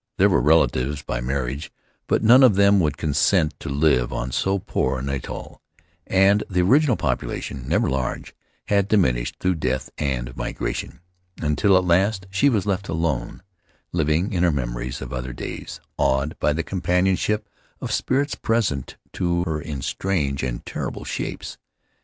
There 0.17 0.29
were 0.29 0.41
relatives 0.41 1.03
by 1.03 1.21
mar 1.21 1.43
riage, 1.45 1.69
but 2.07 2.23
none 2.23 2.41
of 2.41 2.55
them 2.55 2.79
would 2.79 2.97
consent 2.97 3.53
to 3.59 3.69
live 3.69 4.11
on 4.11 4.31
so 4.31 4.57
poor 4.57 4.97
an 4.97 5.09
atoll; 5.09 5.61
and 6.07 6.43
the 6.49 6.63
original 6.63 6.95
population, 6.97 7.67
never 7.67 7.87
large, 7.87 8.33
had 8.65 8.87
diminished, 8.87 9.35
through 9.39 9.57
death 9.61 9.91
and 9.99 10.35
migration, 10.35 11.01
until 11.39 11.77
at 11.77 11.85
last 11.85 12.25
she 12.31 12.49
was 12.49 12.65
left 12.65 12.89
alone, 12.89 13.43
living 13.91 14.33
in 14.33 14.41
her 14.41 14.49
memories 14.51 15.03
of 15.03 15.13
other 15.13 15.33
days, 15.33 15.79
awed 15.99 16.35
by 16.39 16.51
the 16.51 16.63
companionship 16.63 17.47
of 17.79 17.91
spirits 17.91 18.33
present 18.33 18.97
to 19.13 19.43
her 19.43 19.61
in 19.61 19.83
strange 19.83 20.41
and 20.41 20.65
terrible 20.65 21.03
shapes. 21.03 21.59